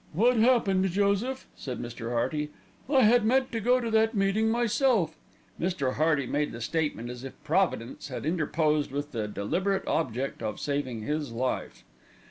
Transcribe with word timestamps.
"What 0.13 0.37
happened, 0.37 0.89
Joseph?" 0.89 1.47
said 1.55 1.79
Mr. 1.79 2.09
Hearty. 2.11 2.49
"I 2.89 3.03
had 3.03 3.23
meant 3.23 3.51
to 3.51 3.59
go 3.59 3.79
to 3.79 3.91
that 3.91 4.15
meeting 4.15 4.49
myself." 4.49 5.15
Mr. 5.59 5.93
Hearty 5.93 6.25
made 6.25 6.51
the 6.53 6.59
statement 6.59 7.11
as 7.11 7.23
if 7.23 7.33
Providence 7.43 8.07
had 8.07 8.25
interposed 8.25 8.89
with 8.91 9.11
the 9.11 9.27
deliberate 9.27 9.85
object 9.87 10.41
of 10.41 10.59
saving 10.59 11.03
his 11.03 11.31
life. 11.31 11.83